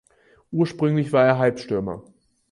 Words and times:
Ursprünglich 0.51 1.11
war 1.13 1.27
er 1.27 1.37
Halbstürmer. 1.37 2.03